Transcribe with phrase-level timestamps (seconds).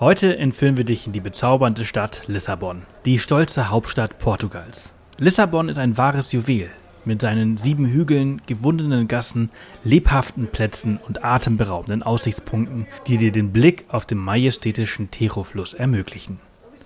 [0.00, 4.92] Heute entführen wir dich in die bezaubernde Stadt Lissabon, die stolze Hauptstadt Portugals.
[5.18, 6.68] Lissabon ist ein wahres Juwel
[7.04, 9.50] mit seinen sieben Hügeln, gewundenen Gassen,
[9.84, 16.40] lebhaften Plätzen und atemberaubenden Aussichtspunkten, die dir den Blick auf den majestätischen Tajo-Fluss ermöglichen.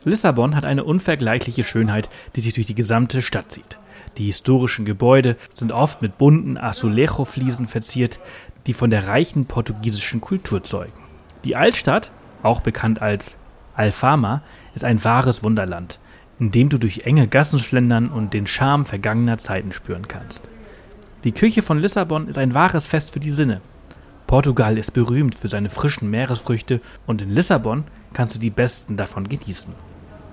[0.04, 3.78] Lissabon hat eine unvergleichliche Schönheit, die sich durch die gesamte Stadt zieht.
[4.18, 8.20] Die historischen Gebäude sind oft mit bunten Azulejo-Fliesen verziert,
[8.66, 10.92] die von der reichen portugiesischen Kultur zeugen.
[11.44, 12.10] Die Altstadt,
[12.42, 13.36] auch bekannt als
[13.74, 14.42] Alfama,
[14.74, 15.98] ist ein wahres Wunderland,
[16.38, 20.48] in dem du durch enge Gassen schlendern und den Charme vergangener Zeiten spüren kannst.
[21.24, 23.60] Die Küche von Lissabon ist ein wahres Fest für die Sinne.
[24.26, 29.28] Portugal ist berühmt für seine frischen Meeresfrüchte und in Lissabon kannst du die besten davon
[29.28, 29.74] genießen.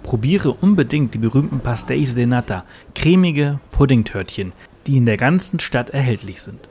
[0.03, 4.53] Probiere unbedingt die berühmten Pastéis de Nata, cremige Puddingtörtchen,
[4.85, 6.69] die in der ganzen Stadt erhältlich sind.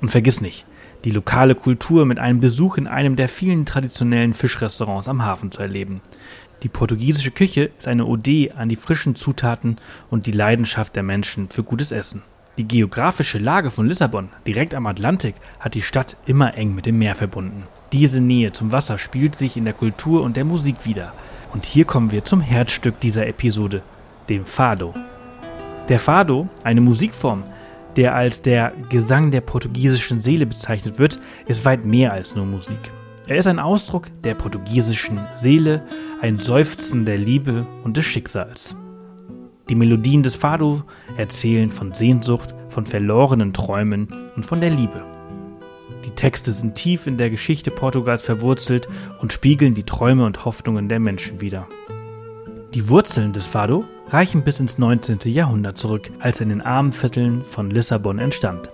[0.00, 0.66] Und vergiss nicht,
[1.06, 5.62] die lokale Kultur mit einem Besuch in einem der vielen traditionellen Fischrestaurants am Hafen zu
[5.62, 6.00] erleben.
[6.64, 9.78] Die portugiesische Küche ist eine Ode an die frischen Zutaten
[10.10, 12.22] und die Leidenschaft der Menschen für gutes Essen.
[12.58, 16.98] Die geografische Lage von Lissabon, direkt am Atlantik, hat die Stadt immer eng mit dem
[16.98, 17.68] Meer verbunden.
[17.92, 21.12] Diese Nähe zum Wasser spielt sich in der Kultur und der Musik wieder.
[21.52, 23.82] Und hier kommen wir zum Herzstück dieser Episode,
[24.28, 24.92] dem Fado.
[25.88, 27.44] Der Fado, eine Musikform,
[27.96, 32.78] der als der Gesang der portugiesischen Seele bezeichnet wird, ist weit mehr als nur Musik.
[33.26, 35.82] Er ist ein Ausdruck der portugiesischen Seele,
[36.20, 38.76] ein Seufzen der Liebe und des Schicksals.
[39.68, 40.82] Die Melodien des Fado
[41.16, 45.02] erzählen von Sehnsucht, von verlorenen Träumen und von der Liebe.
[46.04, 48.88] Die Texte sind tief in der Geschichte Portugals verwurzelt
[49.20, 51.66] und spiegeln die Träume und Hoffnungen der Menschen wider.
[52.76, 55.20] Die Wurzeln des Fado reichen bis ins 19.
[55.24, 58.68] Jahrhundert zurück, als er in den armen Vierteln von Lissabon entstand.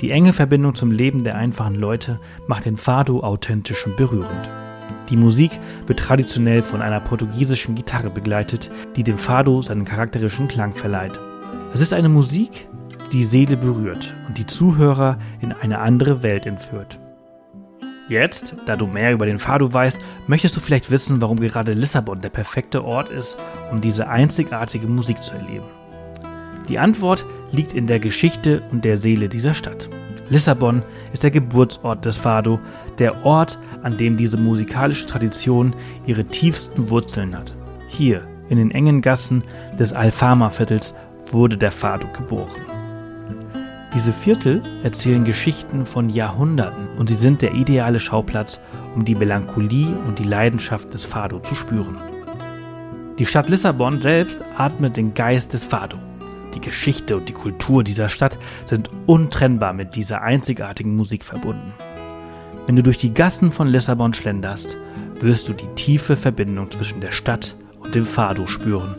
[0.00, 4.48] Die enge Verbindung zum Leben der einfachen Leute macht den Fado authentisch und berührend.
[5.10, 5.50] Die Musik
[5.86, 11.20] wird traditionell von einer portugiesischen Gitarre begleitet, die dem Fado seinen charakterischen Klang verleiht.
[11.74, 12.68] Es ist eine Musik,
[13.12, 16.98] die die Seele berührt und die Zuhörer in eine andere Welt entführt.
[18.10, 22.20] Jetzt, da du mehr über den Fado weißt, möchtest du vielleicht wissen, warum gerade Lissabon
[22.20, 23.38] der perfekte Ort ist,
[23.70, 25.66] um diese einzigartige Musik zu erleben.
[26.68, 29.88] Die Antwort liegt in der Geschichte und der Seele dieser Stadt.
[30.28, 30.82] Lissabon
[31.12, 32.58] ist der Geburtsort des Fado,
[32.98, 35.72] der Ort, an dem diese musikalische Tradition
[36.04, 37.54] ihre tiefsten Wurzeln hat.
[37.86, 39.44] Hier, in den engen Gassen
[39.78, 40.94] des Alfama-Viertels,
[41.30, 42.79] wurde der Fado geboren.
[43.92, 48.60] Diese Viertel erzählen Geschichten von Jahrhunderten und sie sind der ideale Schauplatz,
[48.94, 51.96] um die Melancholie und die Leidenschaft des Fado zu spüren.
[53.18, 55.96] Die Stadt Lissabon selbst atmet den Geist des Fado.
[56.54, 61.72] Die Geschichte und die Kultur dieser Stadt sind untrennbar mit dieser einzigartigen Musik verbunden.
[62.66, 64.76] Wenn du durch die Gassen von Lissabon schlenderst,
[65.20, 68.94] wirst du die tiefe Verbindung zwischen der Stadt und dem Fado spüren.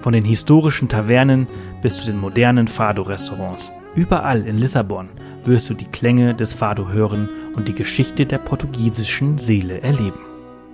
[0.00, 1.46] Von den historischen Tavernen
[1.82, 3.70] bis zu den modernen Fado-Restaurants.
[3.94, 5.10] Überall in Lissabon
[5.44, 10.20] wirst du die Klänge des Fado hören und die Geschichte der portugiesischen Seele erleben.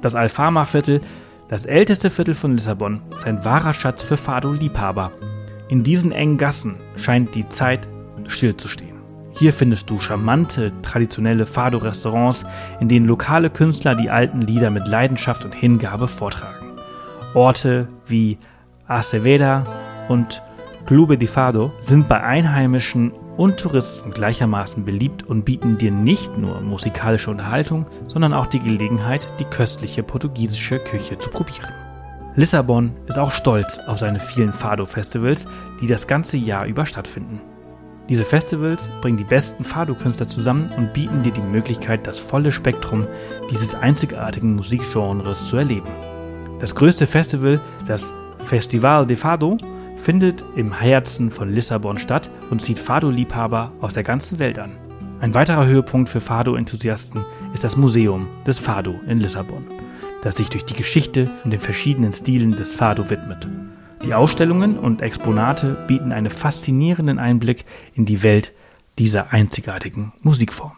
[0.02, 1.00] Das Alfama-Viertel,
[1.48, 5.10] das älteste Viertel von Lissabon, ist ein wahrer Schatz für Fado-Liebhaber.
[5.68, 7.88] In diesen engen Gassen scheint die Zeit
[8.28, 8.98] stillzustehen.
[9.32, 12.46] Hier findest du charmante, traditionelle Fado-Restaurants,
[12.78, 16.66] in denen lokale Künstler die alten Lieder mit Leidenschaft und Hingabe vortragen.
[17.34, 18.38] Orte wie
[18.86, 19.64] Aceveda
[20.08, 20.42] und
[20.88, 26.62] Clube di Fado, sind bei Einheimischen und Touristen gleichermaßen beliebt und bieten dir nicht nur
[26.62, 31.68] musikalische Unterhaltung, sondern auch die Gelegenheit, die köstliche portugiesische Küche zu probieren.
[32.36, 35.44] Lissabon ist auch stolz auf seine vielen Fado-Festivals,
[35.82, 37.42] die das ganze Jahr über stattfinden.
[38.08, 43.06] Diese Festivals bringen die besten Fado-Künstler zusammen und bieten dir die Möglichkeit, das volle Spektrum
[43.50, 45.90] dieses einzigartigen Musikgenres zu erleben.
[46.60, 48.10] Das größte Festival, das
[48.46, 49.58] Festival de Fado,
[50.02, 54.76] findet im Herzen von Lissabon statt und zieht Fado-Liebhaber aus der ganzen Welt an.
[55.20, 59.64] Ein weiterer Höhepunkt für Fado-Enthusiasten ist das Museum des Fado in Lissabon,
[60.22, 63.48] das sich durch die Geschichte und den verschiedenen Stilen des Fado widmet.
[64.04, 68.52] Die Ausstellungen und Exponate bieten einen faszinierenden Einblick in die Welt
[68.98, 70.72] dieser einzigartigen Musikform.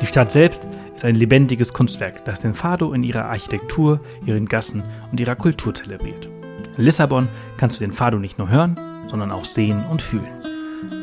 [0.00, 0.62] Die Stadt selbst
[0.94, 5.74] ist ein lebendiges Kunstwerk, das den Fado in ihrer Architektur, ihren Gassen und ihrer Kultur
[5.74, 6.28] zelebriert.
[6.78, 7.26] In Lissabon
[7.56, 8.76] kannst du den Fado nicht nur hören,
[9.06, 10.28] sondern auch sehen und fühlen.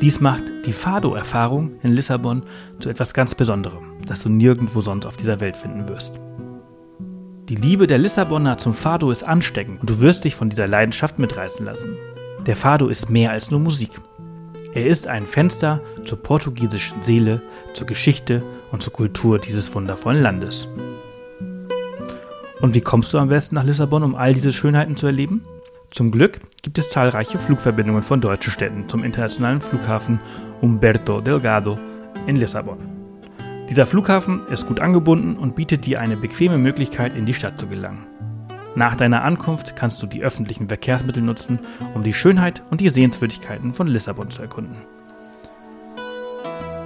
[0.02, 2.44] Dies macht die Fado-Erfahrung in Lissabon
[2.80, 6.18] zu etwas ganz Besonderem, das du nirgendwo sonst auf dieser Welt finden wirst.
[7.50, 11.20] Die Liebe der Lissabonner zum Fado ist ansteckend und du wirst dich von dieser Leidenschaft
[11.20, 11.98] mitreißen lassen.
[12.46, 13.92] Der Fado ist mehr als nur Musik.
[14.74, 17.42] Er ist ein Fenster zur portugiesischen Seele,
[17.74, 20.70] zur Geschichte und zur Kultur dieses wundervollen Landes.
[22.62, 25.44] Und wie kommst du am besten nach Lissabon, um all diese Schönheiten zu erleben?
[25.96, 30.20] Zum Glück gibt es zahlreiche Flugverbindungen von deutschen Städten zum internationalen Flughafen
[30.62, 31.80] Humberto Delgado
[32.28, 32.80] in Lissabon.
[33.70, 37.68] Dieser Flughafen ist gut angebunden und bietet dir eine bequeme Möglichkeit, in die Stadt zu
[37.68, 38.06] gelangen.
[38.76, 41.60] Nach deiner Ankunft kannst du die öffentlichen Verkehrsmittel nutzen,
[41.94, 44.82] um die Schönheit und die Sehenswürdigkeiten von Lissabon zu erkunden.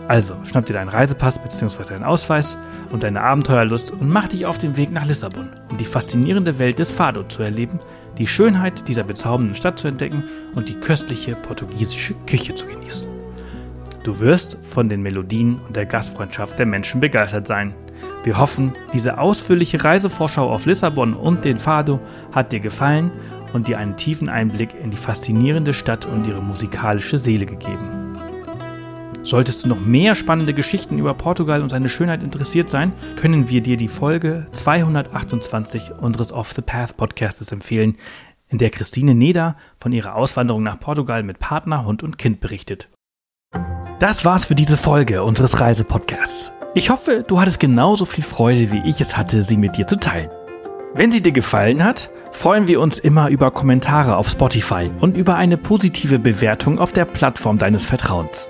[0.08, 1.84] Also, schnapp dir deinen Reisepass bzw.
[1.84, 2.58] deinen Ausweis
[2.92, 6.78] und deine Abenteuerlust und mach dich auf den Weg nach Lissabon, um die faszinierende Welt
[6.78, 7.80] des Fado zu erleben,
[8.20, 10.24] die Schönheit dieser bezaubernden Stadt zu entdecken
[10.54, 13.10] und die köstliche portugiesische Küche zu genießen.
[14.04, 17.74] Du wirst von den Melodien und der Gastfreundschaft der Menschen begeistert sein.
[18.24, 22.00] Wir hoffen, diese ausführliche Reisevorschau auf Lissabon und den Fado
[22.32, 23.12] hat dir gefallen
[23.54, 27.99] und dir einen tiefen Einblick in die faszinierende Stadt und ihre musikalische Seele gegeben.
[29.30, 33.62] Solltest du noch mehr spannende Geschichten über Portugal und seine Schönheit interessiert sein, können wir
[33.62, 37.96] dir die Folge 228 unseres Off the Path Podcastes empfehlen,
[38.48, 42.90] in der Christine Neder von ihrer Auswanderung nach Portugal mit Partner, Hund und Kind berichtet.
[44.00, 46.52] Das war's für diese Folge unseres Reisepodcasts.
[46.74, 50.00] Ich hoffe, du hattest genauso viel Freude, wie ich es hatte, sie mit dir zu
[50.00, 50.32] teilen.
[50.96, 55.36] Wenn sie dir gefallen hat, freuen wir uns immer über Kommentare auf Spotify und über
[55.36, 58.50] eine positive Bewertung auf der Plattform deines Vertrauens.